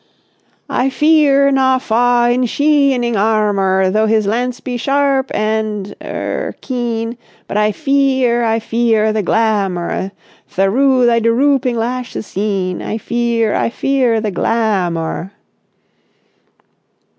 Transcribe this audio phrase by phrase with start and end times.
[0.71, 5.27] "I fee er naw faw in shee ining arr mor, Though his lance be sharrrp
[5.29, 10.11] and—er keen; But I fee er, I fee er the glah mour
[10.49, 15.31] Therough thy der rooping lashes seen: I fee er, I fee er the glah mour...."